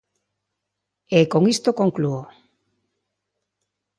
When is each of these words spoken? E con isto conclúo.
E 1.17 1.21
con 1.31 1.43
isto 1.53 1.69
conclúo. 1.81 2.21